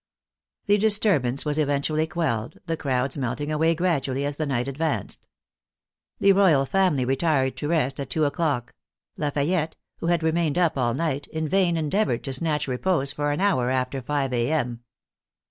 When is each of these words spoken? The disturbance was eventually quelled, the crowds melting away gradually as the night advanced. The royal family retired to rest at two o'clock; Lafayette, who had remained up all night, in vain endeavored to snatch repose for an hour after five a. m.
The 0.65 0.79
disturbance 0.79 1.45
was 1.45 1.59
eventually 1.59 2.07
quelled, 2.07 2.57
the 2.65 2.75
crowds 2.75 3.19
melting 3.19 3.51
away 3.51 3.75
gradually 3.75 4.25
as 4.25 4.37
the 4.37 4.47
night 4.47 4.67
advanced. 4.67 5.27
The 6.17 6.33
royal 6.33 6.65
family 6.65 7.05
retired 7.05 7.55
to 7.57 7.67
rest 7.67 7.99
at 7.99 8.09
two 8.09 8.25
o'clock; 8.25 8.73
Lafayette, 9.15 9.75
who 9.97 10.07
had 10.07 10.23
remained 10.23 10.57
up 10.57 10.75
all 10.75 10.95
night, 10.95 11.27
in 11.27 11.47
vain 11.47 11.77
endeavored 11.77 12.23
to 12.23 12.33
snatch 12.33 12.67
repose 12.67 13.11
for 13.13 13.29
an 13.31 13.41
hour 13.41 13.69
after 13.69 14.01
five 14.01 14.33
a. 14.33 14.49
m. 14.51 14.81